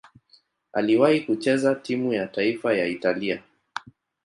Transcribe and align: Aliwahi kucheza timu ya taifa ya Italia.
Aliwahi 0.73 1.21
kucheza 1.21 1.75
timu 1.75 2.13
ya 2.13 2.27
taifa 2.27 2.73
ya 2.73 2.87
Italia. 2.87 3.43